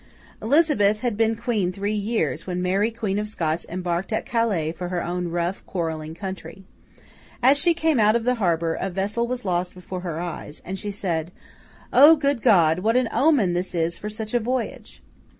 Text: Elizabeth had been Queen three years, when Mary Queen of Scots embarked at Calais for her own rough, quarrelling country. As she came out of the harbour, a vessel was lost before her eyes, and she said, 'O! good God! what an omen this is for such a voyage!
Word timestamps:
Elizabeth 0.41 1.01
had 1.01 1.15
been 1.15 1.35
Queen 1.35 1.71
three 1.71 1.93
years, 1.93 2.47
when 2.47 2.59
Mary 2.59 2.89
Queen 2.89 3.19
of 3.19 3.27
Scots 3.27 3.67
embarked 3.69 4.11
at 4.11 4.25
Calais 4.25 4.71
for 4.71 4.87
her 4.87 5.03
own 5.03 5.27
rough, 5.27 5.63
quarrelling 5.67 6.15
country. 6.15 6.63
As 7.43 7.55
she 7.59 7.75
came 7.75 7.99
out 7.99 8.15
of 8.15 8.23
the 8.23 8.33
harbour, 8.41 8.73
a 8.73 8.89
vessel 8.89 9.27
was 9.27 9.45
lost 9.45 9.75
before 9.75 9.99
her 9.99 10.19
eyes, 10.19 10.59
and 10.65 10.79
she 10.79 10.89
said, 10.89 11.31
'O! 11.93 12.15
good 12.15 12.41
God! 12.41 12.79
what 12.79 12.97
an 12.97 13.09
omen 13.13 13.53
this 13.53 13.75
is 13.75 13.99
for 13.99 14.09
such 14.09 14.33
a 14.33 14.39
voyage! 14.39 15.03